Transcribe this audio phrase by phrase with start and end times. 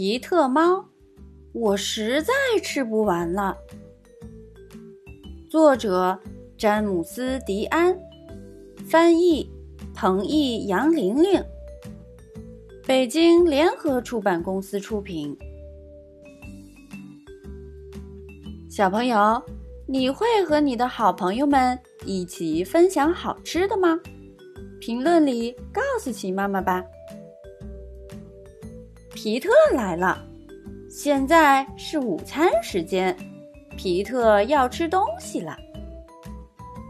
[0.00, 0.82] 皮特猫，
[1.52, 3.54] 我实在吃不完了。
[5.50, 6.18] 作者：
[6.56, 7.94] 詹姆斯·迪安，
[8.88, 9.46] 翻译：
[9.94, 11.44] 彭毅、杨玲玲，
[12.86, 15.36] 北京联合出版公司出品。
[18.70, 19.42] 小朋友，
[19.86, 24.00] 你会和你的好朋友们一起分享好吃的吗？
[24.80, 26.82] 评论里告诉奇妈妈吧。
[29.12, 30.24] 皮特来了，
[30.88, 33.14] 现在是午餐时间，
[33.76, 35.56] 皮特要吃东西了。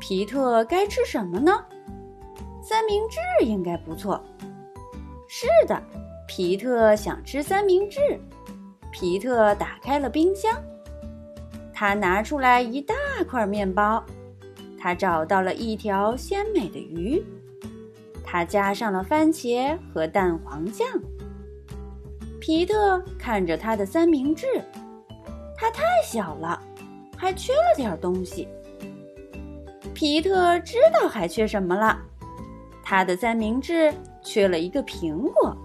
[0.00, 1.64] 皮特该吃什么呢？
[2.62, 4.22] 三明治应该不错。
[5.28, 5.80] 是的，
[6.26, 8.00] 皮特想吃三明治。
[8.90, 10.52] 皮特打开了冰箱，
[11.72, 12.94] 他拿出来一大
[13.28, 14.04] 块面包，
[14.78, 17.22] 他找到了一条鲜美的鱼，
[18.24, 20.86] 他加上了番茄和蛋黄酱。
[22.40, 24.46] 皮特看着他的三明治，
[25.56, 26.60] 它太小了，
[27.16, 28.48] 还缺了点东西。
[29.92, 31.98] 皮特知道还缺什么了，
[32.84, 35.56] 他的三明治缺了一个苹果。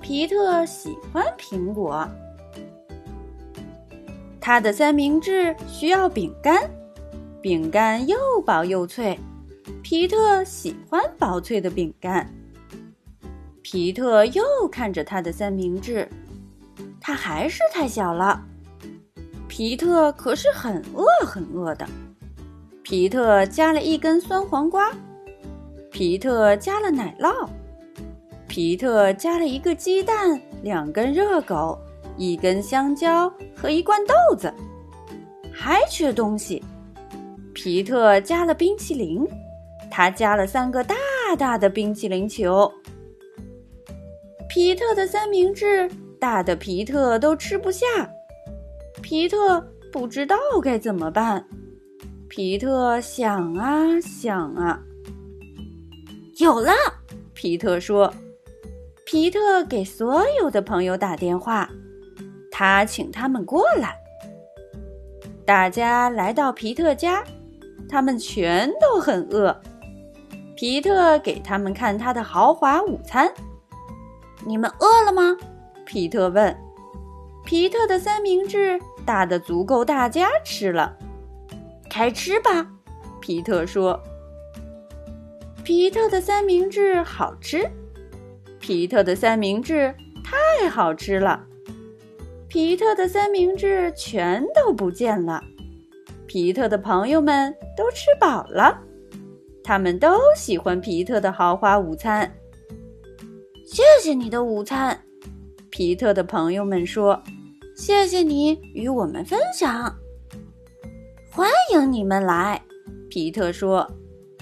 [0.00, 2.06] 皮特喜欢苹果。
[4.40, 6.68] 他的三明治需要饼干，
[7.40, 9.18] 饼干又薄又脆，
[9.82, 12.28] 皮特喜欢薄脆的饼干。
[13.64, 16.06] 皮特又看着他的三明治，
[17.00, 18.38] 它还是太小了。
[19.48, 21.88] 皮特可是很饿很饿的。
[22.82, 24.92] 皮特加了一根酸黄瓜，
[25.90, 27.48] 皮特加了奶酪，
[28.46, 31.78] 皮特加了一个鸡蛋、两根热狗、
[32.18, 34.52] 一根香蕉和一罐豆子，
[35.50, 36.62] 还缺东西。
[37.54, 39.26] 皮特加了冰淇淋，
[39.90, 40.94] 他加了三个大
[41.38, 42.70] 大的冰淇淋球。
[44.54, 47.84] 皮特的三明治大的皮特都吃不下，
[49.02, 49.60] 皮特
[49.92, 51.44] 不知道该怎么办。
[52.28, 54.80] 皮特想啊想啊，
[56.36, 56.70] 有了！
[57.34, 58.14] 皮特说
[59.04, 61.68] ：“皮特给所有的朋友打电话，
[62.48, 63.96] 他请他们过来。”
[65.44, 67.24] 大家来到皮特家，
[67.88, 69.60] 他们全都很饿。
[70.54, 73.28] 皮特给他们看他的豪华午餐。
[74.46, 75.36] 你们饿了吗？
[75.84, 76.56] 皮特问。
[77.44, 80.96] 皮特的三明治大的足够大家吃了，
[81.90, 82.66] 开吃吧。
[83.20, 84.00] 皮特说。
[85.62, 87.70] 皮特的三明治好吃，
[88.60, 91.42] 皮特的三明治太好吃了，
[92.48, 95.42] 皮特的三明治全都不见了。
[96.26, 98.78] 皮特的朋友们都吃饱了，
[99.62, 102.30] 他们都喜欢皮特的豪华午餐。
[103.66, 104.98] 谢谢你的午餐，
[105.70, 107.20] 皮特的朋友们说
[107.74, 109.92] ：“谢谢你与我们分享。”
[111.32, 112.60] 欢迎你们来，
[113.08, 113.90] 皮特说：“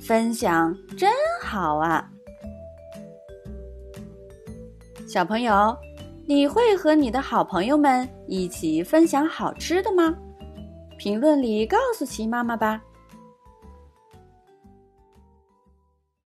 [0.00, 1.10] 分享真
[1.40, 2.10] 好啊！”
[5.06, 5.76] 小朋友，
[6.26, 10.12] 你会和你的好朋友们一起分享好吃的吗？
[10.98, 12.82] 评论里告诉奇妈妈吧。